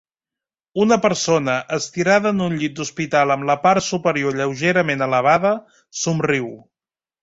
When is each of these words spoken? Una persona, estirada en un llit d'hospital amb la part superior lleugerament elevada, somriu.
Una 0.85 0.95
persona, 1.03 1.57
estirada 1.77 2.33
en 2.37 2.41
un 2.47 2.57
llit 2.63 2.75
d'hospital 2.81 3.37
amb 3.37 3.49
la 3.53 3.59
part 3.69 3.89
superior 3.91 4.43
lleugerament 4.43 5.09
elevada, 5.11 5.57
somriu. 6.05 6.55